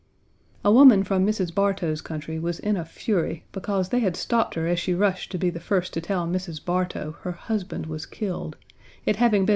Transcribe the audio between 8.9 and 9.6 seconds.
it having been 1.